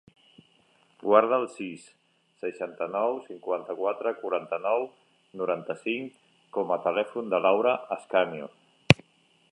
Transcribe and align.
Guarda 1.01 1.37
el 1.41 1.43
sis, 1.55 1.83
seixanta-nou, 2.45 3.19
cinquanta-quatre, 3.27 4.15
quaranta-nou, 4.23 4.89
noranta-cinc 5.43 6.19
com 6.59 6.77
a 6.77 6.83
telèfon 6.91 7.33
de 7.35 7.45
l'Aura 7.45 7.79
Ascanio. 7.99 8.51